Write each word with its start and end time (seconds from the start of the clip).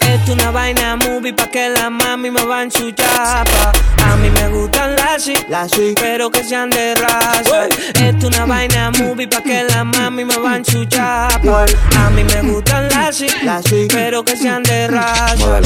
Es 0.00 0.28
una 0.28 0.52
vaina 0.52 0.94
movie 0.94 1.32
pa' 1.32 1.48
que 1.48 1.68
la 1.70 1.90
mami 1.90 2.30
me 2.30 2.44
va 2.44 2.62
en 2.62 2.70
su 2.70 2.92
chapa. 2.92 3.72
A 4.04 4.16
mí 4.16 4.30
me 4.30 4.48
gustan 4.50 4.94
las 4.94 5.24
sí, 5.24 5.94
pero 6.00 6.30
que 6.30 6.44
sean 6.44 6.70
de 6.70 6.94
raza. 6.94 7.66
Es 8.00 8.24
una 8.24 8.46
vaina 8.46 8.92
movie 8.92 9.26
pa' 9.26 9.42
que 9.42 9.64
la 9.64 9.82
mami 9.82 10.24
me 10.24 10.36
va 10.36 10.56
en 10.56 10.64
su 10.64 10.84
chapa. 10.84 11.66
A 11.98 12.10
mí 12.10 12.22
me 12.22 12.52
gustan 12.52 12.88
las 12.88 13.16
sí, 13.16 13.88
pero 13.90 14.24
que 14.24 14.36
sean 14.36 14.62
de 14.62 14.86
raza. 14.86 15.60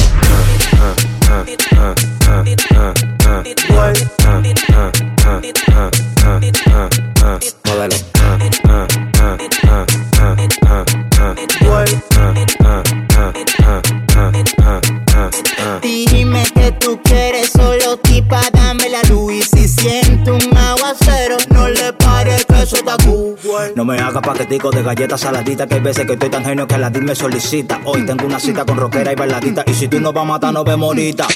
Me 23.87 23.97
haga 23.99 24.21
paquetico 24.21 24.69
de 24.69 24.83
galletas 24.83 25.21
saladitas 25.21 25.65
Que 25.67 25.75
hay 25.75 25.79
veces 25.79 26.05
que 26.05 26.13
estoy 26.13 26.29
tan 26.29 26.43
genio 26.43 26.67
que 26.67 26.77
la 26.77 26.89
DIL 26.89 27.03
me 27.03 27.15
solicita 27.15 27.79
Hoy 27.85 28.05
tengo 28.05 28.25
una 28.25 28.39
cita 28.39 28.65
con 28.65 28.77
rockera 28.77 29.13
y 29.13 29.15
bailadita 29.15 29.63
Y 29.65 29.73
si 29.73 29.87
tú 29.87 29.99
no 29.99 30.11
vas 30.11 30.23
a 30.23 30.27
matar, 30.27 30.53
no 30.53 30.63
vemos 30.63 30.87
ahorita 30.87 31.27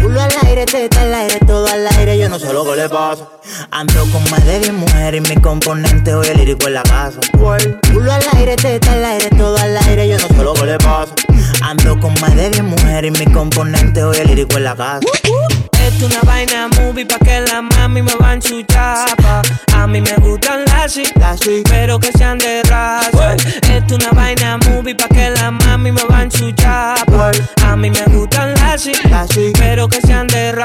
Culo 0.00 0.20
al 0.20 0.32
aire, 0.46 0.64
teta 0.66 1.02
al 1.02 1.14
aire, 1.14 1.38
todo 1.46 1.66
al 1.66 1.86
aire, 1.86 2.16
yo 2.16 2.28
no 2.28 2.38
sé 2.38 2.52
lo 2.52 2.64
que 2.64 2.76
le 2.76 2.88
pasa. 2.88 3.28
Ando 3.70 4.00
con 4.12 4.22
más 4.30 4.44
de 4.46 4.58
10 4.60 4.72
mujeres 4.72 5.22
y 5.24 5.34
mi 5.34 5.40
componente 5.40 6.14
hoy 6.14 6.26
el 6.26 6.38
lírico 6.38 6.68
en 6.68 6.74
la 6.74 6.82
casa. 6.82 7.20
Culo 7.32 8.12
al 8.12 8.22
aire, 8.36 8.56
teta 8.56 8.92
al 8.92 9.04
aire, 9.04 9.28
todo 9.30 9.56
al 9.58 9.76
aire, 9.76 10.08
yo 10.08 10.18
no 10.18 10.28
sé 10.28 10.42
lo 10.42 10.54
que 10.54 10.64
le 10.64 10.78
pasa. 10.78 11.14
Ando 11.62 12.00
con 12.00 12.14
más 12.20 12.34
de 12.34 12.50
10 12.50 12.64
mujeres 12.64 13.12
y 13.14 13.24
mi 13.24 13.32
componente 13.32 14.02
hoy 14.02 14.16
el 14.18 14.28
lírico 14.28 14.56
en 14.56 14.64
la 14.64 14.74
casa. 14.74 15.00
Es 16.00 16.06
una 16.06 16.22
vaina 16.22 16.66
movie 16.78 17.04
pa' 17.04 17.18
que 17.18 17.42
la 17.42 17.60
mami 17.60 18.00
me 18.00 18.14
va 18.14 18.32
en 18.32 18.40
su 18.40 18.62
chapa. 18.62 19.42
A 19.74 19.86
mí 19.86 20.00
me 20.00 20.14
gustan 20.16 20.64
las 20.64 20.92
sí, 20.94 21.04
pero 21.68 22.00
que 22.00 22.10
sean 22.16 22.38
de 22.38 22.62
raza. 22.62 23.36
Es 23.70 23.92
una 23.92 24.10
vaina 24.12 24.56
movie 24.66 24.94
pa' 24.94 25.08
que 25.08 25.28
la 25.28 25.50
mami 25.50 25.92
me 25.92 26.02
va 26.04 26.22
en 26.22 26.30
su 26.30 26.52
chapa. 26.52 27.32
A 27.66 27.76
mí 27.76 27.90
me 27.90 28.04
gustan 28.16 28.54
las 28.54 28.80
sí, 28.80 29.52
pero 29.58 29.88
que 29.90 30.00
sean 30.00 30.26
de 30.28 30.52
raza. 30.52 30.59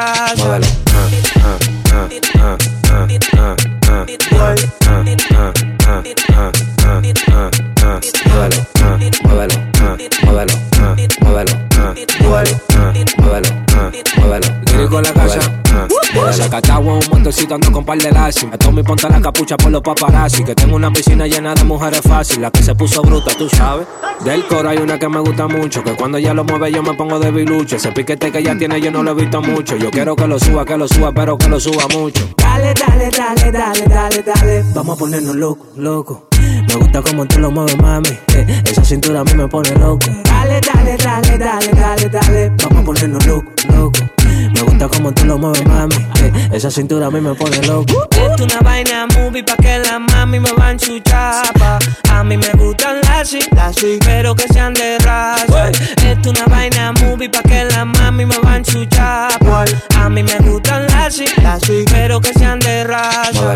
Montecito 17.45 17.55
ando 17.55 17.71
con 17.71 17.85
par 17.85 17.97
de 17.97 18.11
lazi. 18.11 18.47
Me 18.47 18.57
tomo 18.57 18.79
y 18.79 18.83
ponte 18.83 19.07
la 19.09 19.21
capucha 19.21 19.57
por 19.57 19.71
los 19.71 19.81
paparazzi. 19.81 20.43
Que 20.43 20.55
tengo 20.55 20.75
una 20.75 20.91
piscina 20.91 21.27
llena 21.27 21.53
de 21.53 21.63
mujeres 21.63 22.01
fácil. 22.01 22.41
La 22.41 22.51
que 22.51 22.63
se 22.63 22.75
puso 22.75 23.01
bruta, 23.01 23.31
tú 23.37 23.47
sabes. 23.49 23.87
Del 24.23 24.45
coro 24.47 24.69
hay 24.69 24.77
una 24.77 24.97
que 24.97 25.07
me 25.07 25.19
gusta 25.19 25.47
mucho. 25.47 25.83
Que 25.83 25.95
cuando 25.95 26.17
ella 26.17 26.33
lo 26.33 26.43
mueve 26.43 26.71
yo 26.71 26.83
me 26.83 26.93
pongo 26.93 27.19
de 27.19 27.31
bilucho. 27.31 27.75
Ese 27.75 27.91
piquete 27.91 28.31
que 28.31 28.39
ella 28.39 28.57
tiene 28.57 28.81
yo 28.81 28.91
no 28.91 29.03
lo 29.03 29.11
he 29.11 29.15
visto 29.15 29.41
mucho. 29.41 29.75
Yo 29.77 29.91
quiero 29.91 30.15
que 30.15 30.27
lo 30.27 30.39
suba, 30.39 30.65
que 30.65 30.77
lo 30.77 30.87
suba, 30.87 31.11
pero 31.11 31.37
que 31.37 31.47
lo 31.47 31.59
suba 31.59 31.87
mucho. 31.93 32.27
Dale, 32.37 32.73
dale, 32.73 33.09
dale, 33.09 33.51
dale, 33.51 33.85
dale, 33.87 34.23
dale. 34.23 34.63
Vamos 34.73 34.95
a 34.95 34.99
ponernos 34.99 35.35
loco, 35.35 35.67
loco. 35.75 36.27
Me 36.67 36.75
gusta 36.75 37.01
como 37.01 37.25
tú 37.25 37.39
lo 37.39 37.51
mueves, 37.51 37.77
mami. 37.77 38.09
Eh, 38.33 38.63
esa 38.65 38.83
cintura 38.83 39.21
a 39.21 39.23
mí 39.23 39.33
me 39.35 39.47
pone 39.47 39.71
loco. 39.75 40.05
Dale, 40.23 40.61
dale, 40.61 40.97
dale, 40.97 41.37
dale, 41.37 41.71
dale, 41.71 42.09
dale. 42.09 42.51
Vamos 42.63 42.79
a 42.79 42.83
ponernos 42.83 43.25
loco, 43.25 43.51
loco. 43.69 44.24
Me 44.53 44.61
gusta 44.61 44.87
como 44.87 45.11
tú 45.13 45.25
lo 45.25 45.37
mueves, 45.37 45.65
mami. 45.65 45.95
Eh, 46.21 46.31
esa 46.53 46.71
cintura 46.71 47.07
a 47.07 47.11
mí 47.11 47.21
me 47.21 47.33
pone 47.35 47.61
loco. 47.63 48.07
Es 48.11 48.41
una 48.41 48.59
vaina 48.61 49.07
movie 49.15 49.43
pa' 49.43 49.55
que 49.57 49.79
la 49.79 49.99
mami 49.99 50.39
me 50.39 50.51
va 50.53 50.71
en 50.71 50.79
su 50.79 50.99
chapa. 50.99 51.79
A 52.11 52.23
mí 52.23 52.37
me 52.37 52.51
gustan 52.57 52.97
las 53.01 53.29
sí, 53.29 53.99
pero 54.05 54.35
que 54.35 54.47
sean 54.53 54.73
de 54.73 54.97
raza. 54.99 55.69
Es 55.69 56.27
una 56.27 56.45
vaina 56.47 56.93
movie 57.01 57.29
pa' 57.29 57.41
que 57.43 57.65
la 57.65 57.85
mami 57.85 58.25
me 58.25 58.37
va 58.39 58.57
en 58.57 58.65
su 58.65 58.85
chapa. 58.85 59.65
A 59.97 60.09
mí 60.09 60.23
me 60.23 60.37
gustan 60.39 60.85
las 60.87 61.15
sí, 61.15 61.85
pero 61.91 62.21
que 62.21 62.33
sean 62.33 62.59
de 62.59 62.83
raza. 62.83 63.55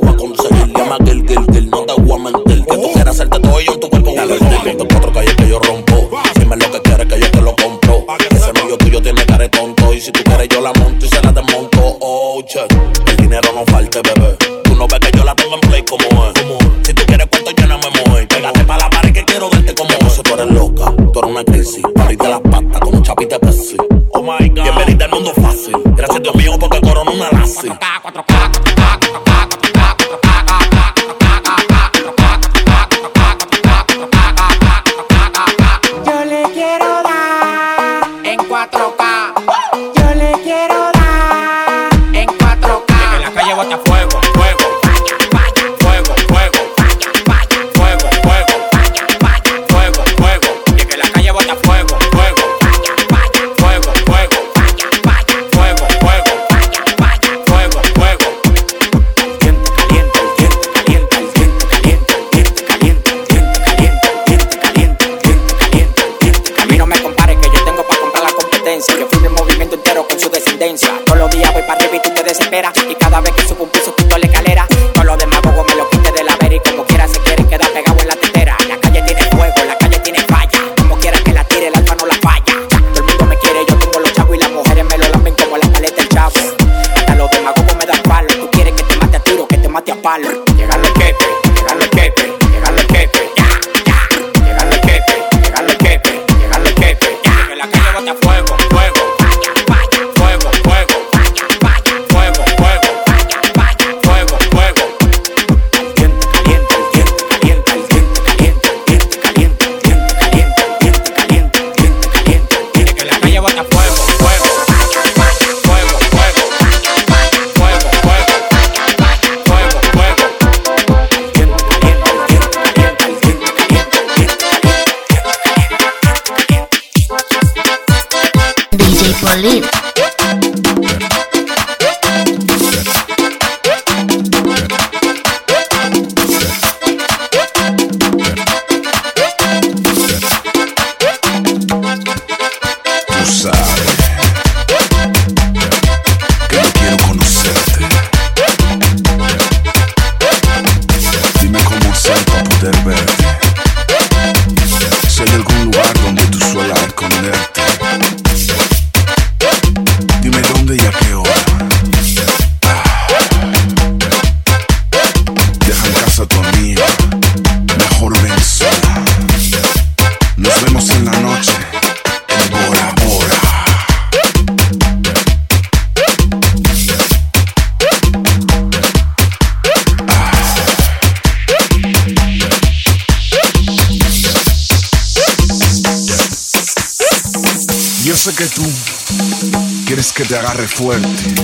agarre 190.61 190.67
fuerte, 190.67 191.35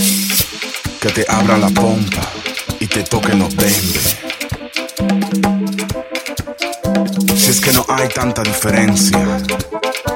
que 0.99 1.09
te 1.09 1.25
abra 1.27 1.57
la 1.57 1.69
pompa 1.69 2.21
y 2.79 2.87
te 2.87 3.03
toque 3.03 3.33
los 3.33 3.55
bembes. 3.55 4.17
Si 7.35 7.49
es 7.49 7.59
que 7.61 7.71
no 7.73 7.85
hay 7.89 8.09
tanta 8.09 8.43
diferencia 8.43 9.17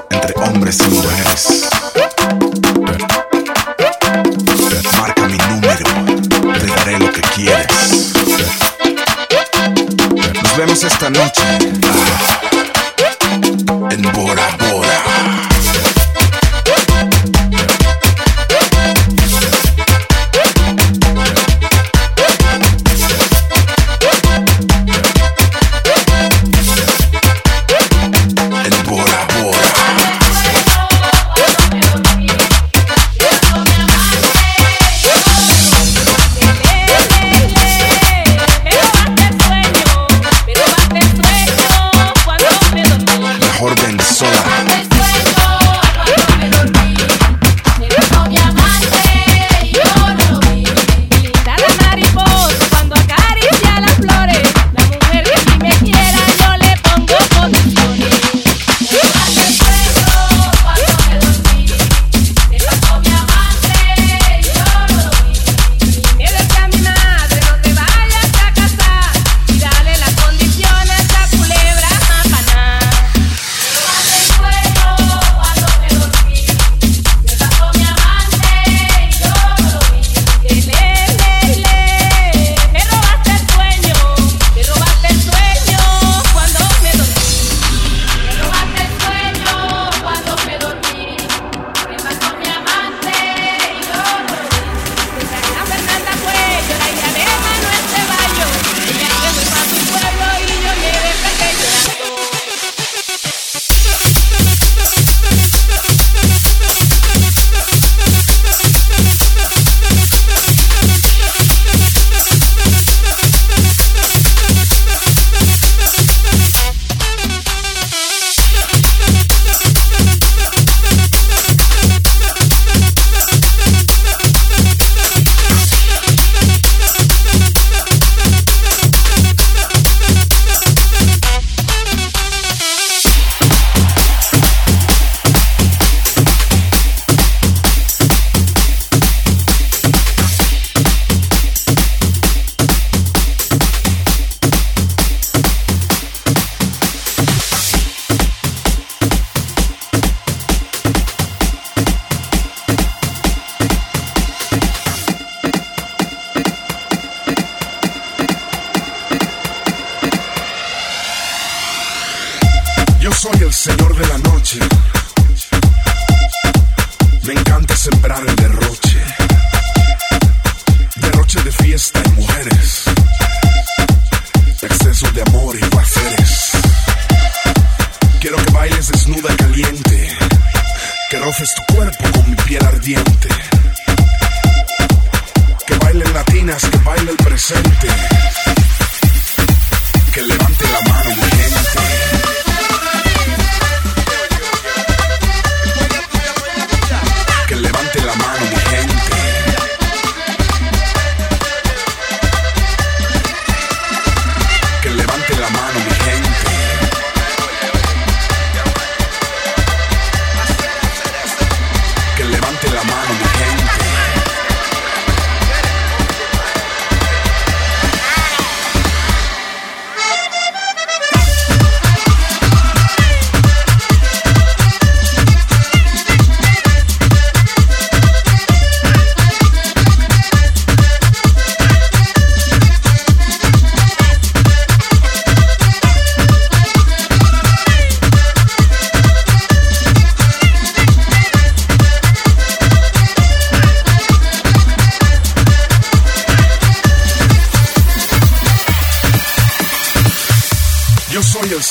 entre 0.10 0.34
hombres 0.44 0.78
y 0.86 0.90
mujeres. 0.90 1.70
Marca 5.00 5.28
mi 5.28 5.38
número, 5.38 5.86
te 6.60 6.68
daré 6.68 7.00
lo 7.00 7.12
que 7.12 7.22
quieres. 7.22 8.14
Nos 10.44 10.58
vemos 10.58 10.84
esta 10.84 11.10
noche. 11.10 12.01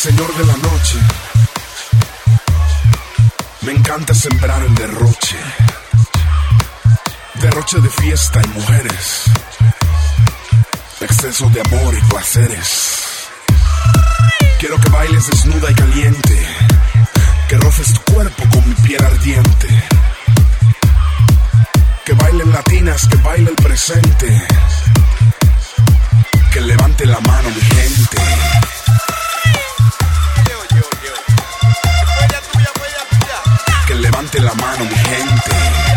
Señor 0.00 0.34
de 0.34 0.46
la 0.46 0.56
noche. 0.56 0.98
Me 3.60 3.72
encanta 3.72 4.14
sembrar 4.14 4.62
el 4.62 4.74
derroche. 4.74 5.36
Derroche 7.34 7.80
de 7.80 7.90
fiesta 7.90 8.40
y 8.42 8.48
mujeres. 8.48 9.24
Exceso 11.02 11.50
de 11.50 11.60
amor 11.60 11.94
y 11.94 12.00
placeres. 12.10 13.28
Quiero 14.58 14.80
que 14.80 14.88
bailes 14.88 15.26
desnuda 15.26 15.70
y 15.70 15.74
caliente. 15.74 16.46
Que 17.50 17.58
roces 17.58 17.92
tu 17.92 18.12
cuerpo 18.14 18.42
con 18.54 18.66
mi 18.66 18.74
piel 18.76 19.04
ardiente. 19.04 19.68
Que 22.06 22.14
bailen 22.14 22.50
latinas, 22.52 23.06
que 23.06 23.16
baile 23.16 23.50
el 23.50 23.56
presente. 23.56 24.46
Que 26.54 26.60
levante 26.62 27.04
la 27.04 27.20
mano 27.20 27.50
mi 27.50 27.60
gente. 27.60 28.20
Levante 34.20 34.40
la 34.40 34.52
mano 34.54 34.84
mi 34.84 34.94
gente. 34.96 35.89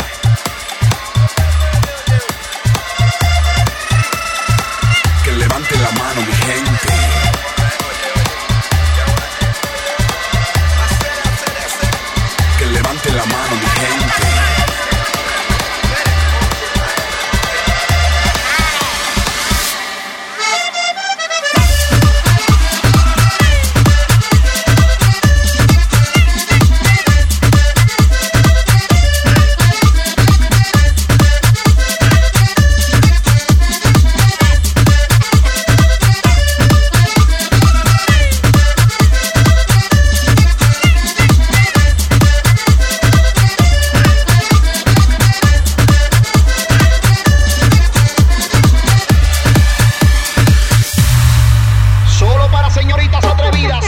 Señoritas 52.74 53.24
atrevidas. 53.24 53.86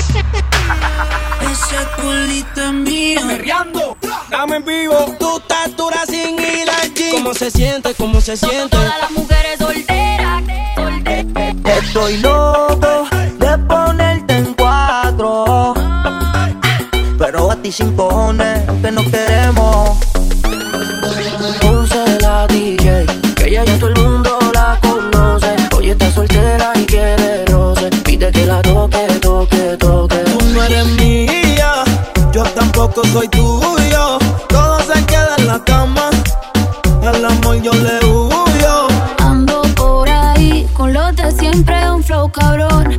Ese 1.41 1.77
culito 2.01 2.61
es 2.61 2.73
mío. 2.73 3.21
Estamos 4.23 4.55
en 4.57 4.65
vivo. 4.65 5.15
Tu 5.19 5.37
estatura 5.37 6.05
sin 6.05 6.39
ir 6.39 6.69
allí. 6.81 7.11
¿Cómo 7.11 7.33
se 7.33 7.49
siente? 7.51 7.93
¿Cómo 7.95 8.21
se 8.21 8.37
siente? 8.37 8.69
Todas 8.69 8.99
las 9.01 9.11
mujeres 9.11 9.57
solteras, 9.57 10.43
solteras. 10.75 11.55
Estoy 11.83 12.17
loco 12.17 13.07
de 13.39 13.57
ponerte 13.67 14.37
en 14.37 14.53
cuatro. 14.53 15.73
Pero 17.17 17.51
a 17.51 17.55
ti 17.55 17.71
sin 17.71 17.95
cojones, 17.95 18.63
que 18.81 18.91
no 18.91 19.03
queremos. 19.09 19.97
Ponce 21.61 22.19
la 22.21 22.45
DJ, 22.47 23.05
que 23.35 23.47
ella 23.47 23.63
ya 23.63 23.79
todo 23.79 23.89
el 23.89 24.01
mundo 24.01 24.37
la 24.53 24.77
conoce. 24.81 25.55
Hoy 25.75 25.89
está 25.89 26.11
soltera 26.11 26.73
y 26.75 26.85
quiere 26.85 27.45
roce. 27.45 27.74
La 28.55 28.61
toque, 28.61 29.05
toque, 29.19 29.77
toque. 29.77 30.15
Tú 30.15 30.45
no 30.53 30.63
eres 30.63 30.85
mía, 30.93 31.83
yo 32.31 32.41
tampoco 32.43 33.05
soy 33.07 33.27
tuyo. 33.27 34.17
Todo 34.47 34.79
se 34.79 35.05
queda 35.07 35.35
en 35.39 35.47
la 35.47 35.61
cama. 35.65 36.09
El 37.01 37.25
amor 37.25 37.61
yo 37.61 37.73
le 37.73 37.97
huyo. 38.05 38.87
Ando 39.19 39.61
por 39.75 40.07
ahí 40.07 40.69
con 40.71 40.93
los 40.93 41.13
de 41.17 41.33
siempre, 41.33 41.91
un 41.91 42.01
flow 42.01 42.31
cabrón. 42.31 42.97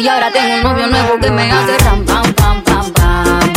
Y 0.00 0.08
ahora 0.08 0.30
tengo 0.32 0.54
un 0.54 0.62
novio 0.62 0.86
nuevo 0.86 1.18
que 1.20 1.30
me 1.30 1.52
hace 1.52 1.76
ram, 1.78 2.04
pam, 2.06 2.32
pam, 2.32 2.62
pam, 2.62 2.92
pam. 2.92 3.52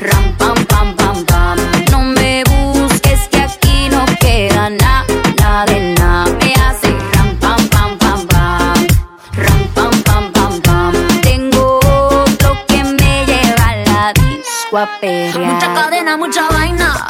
Ram, 0.00 0.36
pam, 0.38 0.64
pam, 0.66 0.94
pam, 0.94 1.24
pam. 1.24 1.58
No 1.90 2.00
me 2.02 2.44
busques 2.44 3.28
que 3.28 3.42
aquí 3.42 3.88
no 3.90 4.04
queda 4.20 4.70
nada, 4.70 5.04
nada 5.40 5.64
de 5.66 5.94
nada. 5.94 6.30
Me 6.40 6.54
hace 6.54 6.96
ram, 7.14 7.36
pam, 7.40 7.68
pam, 7.68 7.98
pam, 7.98 8.26
pam. 8.28 8.86
Ram, 9.32 9.68
pam, 9.74 10.02
pam, 10.04 10.32
pam, 10.32 10.60
pam. 10.60 11.20
Tengo 11.22 11.80
otro 11.80 12.56
que 12.68 12.84
me 12.84 13.26
lleva 13.26 13.68
a 13.68 13.76
la 13.76 14.12
disco 14.12 14.78
a. 14.78 14.88
Mucha 15.02 15.74
cadena, 15.74 16.16
mucha 16.16 16.48
vaina. 16.48 17.06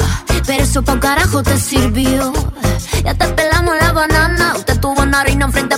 Pero 0.47 0.63
eso 0.63 0.81
pa' 0.81 0.99
carajo 0.99 1.43
te 1.43 1.59
sirvió. 1.59 2.33
Ya 3.03 3.13
te 3.13 3.27
pelamos 3.27 3.75
la 3.79 3.91
banana. 3.91 4.53
Usted 4.55 4.79
tuvo 4.79 5.03
una 5.03 5.23
reina 5.23 5.45
enfrente, 5.45 5.77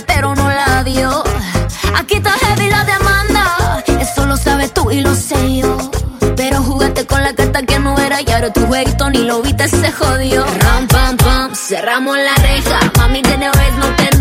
Con 7.08 7.22
la 7.22 7.34
carta 7.34 7.62
que 7.62 7.78
no 7.80 7.98
era 7.98 8.20
y 8.22 8.30
ahora 8.30 8.52
tu 8.52 8.66
jueguito 8.66 9.10
ni 9.10 9.18
lo 9.24 9.42
viste, 9.42 9.66
se 9.68 9.90
jodió. 9.90 10.44
Ram, 10.44 10.86
pam, 10.86 11.16
pam, 11.16 11.54
cerramos 11.54 12.16
la 12.16 12.34
reja. 12.36 12.78
Mami, 12.98 13.22
de 13.22 13.38
no 13.38 13.96
te 13.96 14.11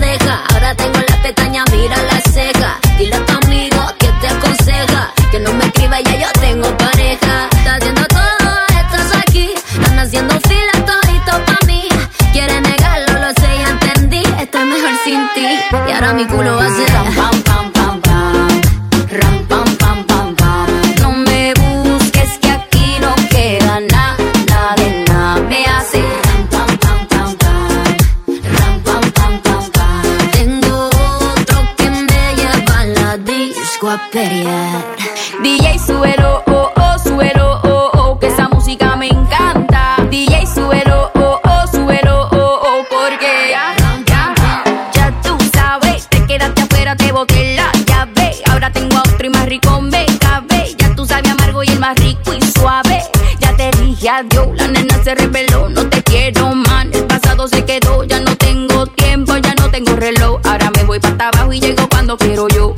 rico 49.51 49.81
me 49.81 50.05
cabe. 50.17 50.73
Ya 50.77 50.95
tú 50.95 51.05
sabes 51.05 51.29
amargo 51.29 51.61
y 51.61 51.67
el 51.67 51.79
más 51.79 51.97
rico 51.97 52.33
y 52.33 52.41
suave. 52.57 53.03
Ya 53.39 53.53
te 53.57 53.69
dije 53.81 54.09
adiós, 54.09 54.47
la 54.55 54.67
nena 54.67 55.03
se 55.03 55.13
rebeló. 55.13 55.67
No 55.67 55.85
te 55.89 56.01
quiero, 56.03 56.55
man. 56.55 56.89
El 56.93 57.05
pasado 57.05 57.49
se 57.49 57.65
quedó, 57.65 58.05
ya 58.05 58.21
no 58.21 58.33
tengo 58.37 58.85
tiempo, 58.87 59.35
ya 59.35 59.53
no 59.55 59.69
tengo 59.69 59.93
reloj. 59.97 60.39
Ahora 60.45 60.71
me 60.77 60.85
voy 60.85 60.99
para 60.99 61.27
abajo 61.27 61.51
y 61.51 61.59
llego 61.59 61.85
cuando 61.89 62.17
quiero 62.17 62.47
yo. 62.47 62.73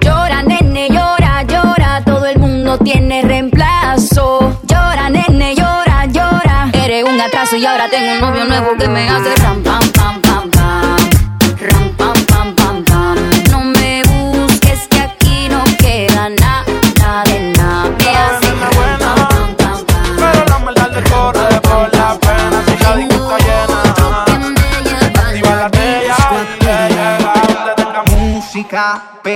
Llora, 0.00 0.42
nene, 0.42 0.88
llora, 0.88 1.44
llora. 1.44 2.02
Todo 2.04 2.26
el 2.26 2.38
mundo 2.40 2.78
tiene 2.78 3.22
reemplazo. 3.22 4.58
Llora, 4.64 5.08
nene, 5.08 5.54
llora, 5.54 6.06
llora. 6.06 6.68
Eres 6.72 7.04
un 7.04 7.20
atraso 7.20 7.54
y 7.56 7.64
ahora 7.64 7.88
tengo 7.88 8.12
un 8.14 8.20
novio 8.20 8.44
nuevo 8.44 8.76
que 8.76 8.88
me 8.88 9.08
hace 9.08 9.36
ram, 9.36 9.62
pam, 9.62 9.88
KP. 28.76 29.26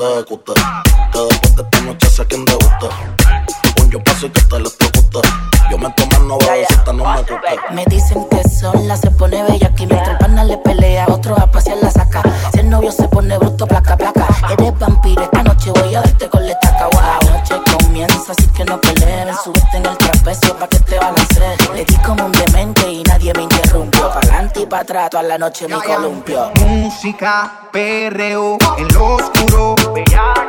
ቁጣ 0.00 0.20
ቁጣ 0.30 0.59
atrás, 24.90 25.10
toda 25.10 25.22
la 25.22 25.38
noche 25.38 25.68
me 25.68 25.76
columpio. 25.76 26.50
Música, 26.66 27.68
perreo, 27.70 28.58
en 28.76 28.88
lo 28.88 29.14
oscuro, 29.14 29.76
bella. 29.94 30.39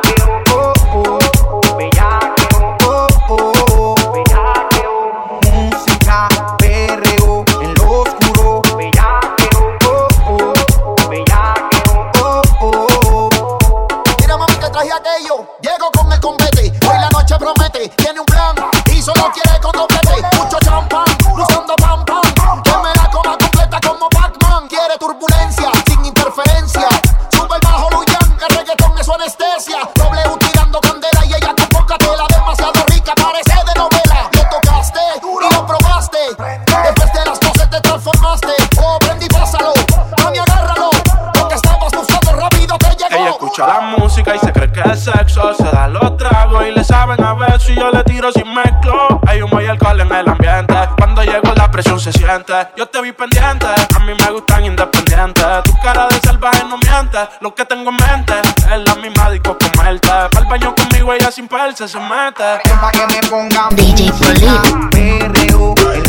Yo 52.78 52.86
te 52.86 53.02
vi 53.02 53.12
pendiente, 53.12 53.66
a 53.66 53.98
mí 53.98 54.14
me 54.18 54.30
gustan 54.30 54.64
independientes. 54.64 55.44
Tu 55.64 55.78
cara 55.82 56.08
de 56.08 56.18
salvaje 56.20 56.64
no 56.64 56.78
miente, 56.78 57.18
lo 57.42 57.54
que 57.54 57.66
tengo 57.66 57.90
en 57.90 57.96
mente 57.96 58.32
es 58.72 58.78
la 58.86 58.94
misma 58.94 59.28
disco 59.30 59.54
con 59.58 59.86
el 59.86 60.00
Pa'l 60.00 60.46
baño 60.48 60.74
conmigo 60.74 61.12
ella 61.12 61.30
sin 61.30 61.46
perse 61.46 61.86
se 61.86 62.00
mete. 62.00 62.54
Es 62.64 62.72
pa' 62.72 62.90
que 62.90 63.06
me 63.06 63.20
pongan 63.28 63.76
DJ 63.76 64.06
el 64.06 64.12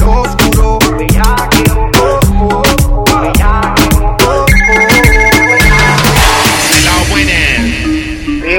oscuro, 0.03 0.79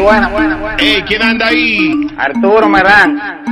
buena. 0.02 0.28
Buena, 0.28 0.28
buena, 0.28 0.76
¿quién 1.06 1.22
anda 1.22 1.46
ahí? 1.46 2.08
Arturo 2.18 2.68
Marán 2.68 3.43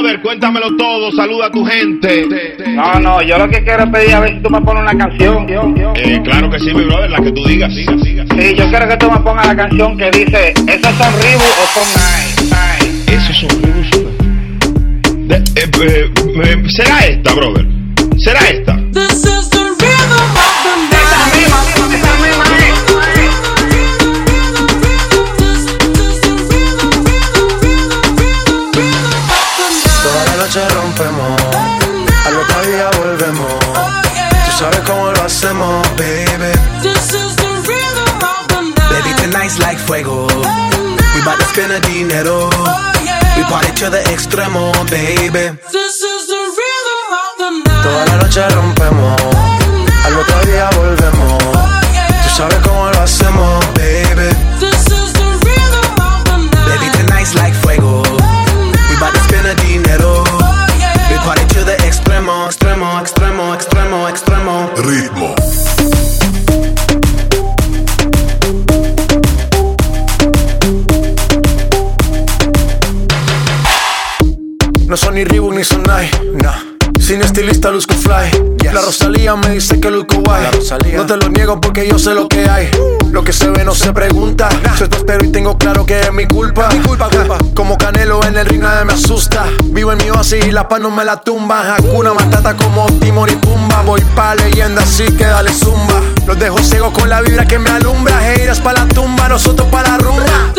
brother, 0.00 0.20
cuéntamelo 0.20 0.76
todo, 0.76 1.10
saluda 1.12 1.46
a 1.46 1.50
tu 1.50 1.64
gente. 1.64 2.26
No, 2.74 3.00
no, 3.00 3.22
yo 3.22 3.38
lo 3.38 3.48
que 3.48 3.62
quiero 3.62 3.90
pedir 3.90 4.14
a 4.14 4.20
ver 4.20 4.34
si 4.34 4.42
tú 4.42 4.50
me 4.50 4.60
pones 4.60 4.82
una 4.82 4.96
canción. 4.96 5.46
Eh, 5.96 6.20
claro 6.24 6.50
que 6.50 6.58
sí, 6.58 6.74
mi 6.74 6.84
brother, 6.84 7.10
la 7.10 7.20
que 7.20 7.32
tú 7.32 7.44
digas. 7.46 7.74
Siga, 7.74 7.98
siga. 7.98 8.24
Sí, 8.38 8.54
yo 8.54 8.68
quiero 8.68 8.88
que 8.88 8.96
tú 8.96 9.10
me 9.10 9.18
pongas 9.20 9.46
la 9.46 9.56
canción 9.56 9.96
que 9.96 10.10
dice, 10.10 10.54
¿esas 10.66 10.94
son 10.96 11.12
Ribu 11.22 11.44
o 11.44 11.66
son 11.74 11.88
Nine? 12.50 13.16
¿Esos 13.16 13.36
son 13.36 13.50
Ribu 13.62 14.08
o 14.08 14.26
eh, 15.34 15.42
eh, 15.56 16.10
eh, 16.44 16.64
¿Será 16.68 17.06
esta, 17.06 17.34
brother? 17.34 17.66
¿Será 18.18 18.40
esta? 18.48 19.55
de 43.90 44.00
extremo, 44.12 44.72
baby. 44.90 45.56
This 45.70 46.00
is 46.02 46.26
the. 46.26 46.46
Toda 47.82 48.06
la 48.06 48.16
noche 48.16 48.48
rompemos, 48.48 49.22
al 50.04 50.16
otro 50.18 50.40
día 50.46 50.68
volvemos. 50.76 51.42
Oh, 51.44 51.80
Tú 52.24 52.28
sabes 52.36 52.58
cómo 52.64 52.90
lo 52.90 53.00
hacemos. 53.02 53.65
Me 79.34 79.50
dice 79.50 79.80
que 79.80 79.90
luzco 79.90 80.20
guay. 80.20 80.46
No 80.94 81.04
te 81.04 81.16
lo 81.16 81.28
niego 81.28 81.60
porque 81.60 81.86
yo 81.88 81.98
sé 81.98 82.14
lo 82.14 82.28
que 82.28 82.48
hay. 82.48 82.70
Lo 83.10 83.24
que 83.24 83.32
se 83.32 83.50
ve 83.50 83.64
no 83.64 83.74
se 83.74 83.92
pregunta. 83.92 84.48
Yo 84.78 84.88
te 84.88 84.98
espero 84.98 85.24
y 85.24 85.32
tengo 85.32 85.58
claro 85.58 85.84
que 85.84 86.00
es 86.00 86.12
mi 86.12 86.26
culpa. 86.26 86.68
Mi 86.72 86.78
culpa, 86.78 87.08
culpa. 87.10 87.38
Como 87.52 87.76
Canelo 87.76 88.22
en 88.24 88.36
el 88.36 88.46
ring 88.46 88.62
nadie 88.62 88.84
me 88.84 88.92
asusta. 88.92 89.46
Vivo 89.64 89.90
en 89.90 89.98
mi 89.98 90.10
oasis 90.10 90.46
y 90.46 90.52
la 90.52 90.68
paz 90.68 90.80
no 90.80 90.92
me 90.92 91.04
la 91.04 91.20
tumba. 91.20 91.74
Hakuna 91.74 92.14
Matata 92.14 92.56
como 92.56 92.86
Timor 93.00 93.28
y 93.28 93.34
Pumba. 93.34 93.82
Voy 93.82 94.00
pa' 94.14 94.36
leyenda 94.36 94.82
así 94.82 95.04
que 95.16 95.24
dale 95.24 95.52
zumba. 95.52 96.00
Los 96.24 96.38
dejo 96.38 96.58
ciegos 96.58 96.92
con 96.92 97.08
la 97.08 97.20
vibra 97.20 97.44
que 97.46 97.58
me 97.58 97.70
alumbra. 97.70 98.32
Heiras 98.32 98.60
pa' 98.60 98.74
la 98.74 98.86
tumba, 98.86 99.28
nosotros 99.28 99.68
pa' 99.72 99.82
la 99.82 99.98
rumba. 99.98 100.52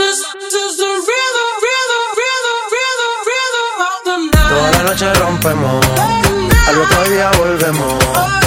Toda 4.49 4.71
la 4.71 4.83
noche 4.83 5.13
rompemos, 5.13 5.85
al 6.67 6.81
otro 6.81 7.09
día 7.09 7.31
volvemos. 7.37 8.46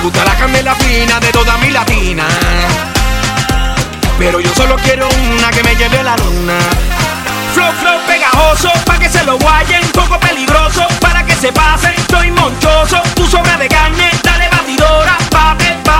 Me 0.00 0.04
gusta 0.04 0.24
la 0.24 0.34
candela 0.34 0.74
fina 0.76 1.20
de 1.20 1.30
toda 1.30 1.58
mi 1.58 1.68
latina. 1.68 2.26
Pero 4.18 4.40
yo 4.40 4.50
solo 4.54 4.76
quiero 4.76 5.06
una 5.36 5.50
que 5.50 5.62
me 5.62 5.76
lleve 5.76 5.98
a 5.98 6.02
la 6.02 6.16
luna. 6.16 6.58
Flow, 7.52 7.70
flow 7.74 8.00
pegajoso, 8.06 8.72
pa' 8.86 8.98
que 8.98 9.10
se 9.10 9.22
lo 9.24 9.36
guayen. 9.36 9.82
Poco 9.92 10.18
peligroso, 10.18 10.88
para 11.02 11.22
que 11.22 11.34
se 11.34 11.52
pasen. 11.52 11.92
Estoy 11.92 12.30
monchoso, 12.30 13.02
tu 13.14 13.26
sobra 13.26 13.58
de 13.58 13.68
carne. 13.68 14.10
Dale 14.22 14.48
batidora, 14.48 15.18
pape, 15.30 15.76
pape. 15.84 15.99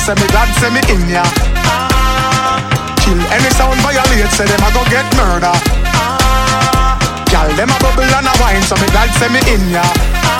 say 0.00 0.14
me 0.14 0.26
glad 0.28 0.48
say 0.58 0.70
me 0.70 0.80
in 0.92 1.02
ya. 1.08 1.22
Kill 3.04 3.20
any 3.32 3.50
sound 3.56 3.78
violate, 3.80 4.30
say 4.32 4.46
them 4.46 4.62
a 4.64 4.70
go 4.72 4.82
get 4.88 5.06
murder. 5.16 5.52
Girl, 7.30 7.48
them 7.56 7.70
a 7.70 7.78
bubble 7.80 8.02
and 8.02 8.26
a 8.26 8.34
wine, 8.40 8.62
so 8.62 8.74
me 8.76 8.86
glad 8.90 9.10
say 9.18 9.28
me 9.28 9.40
in 9.52 9.70
ya. 9.70 10.39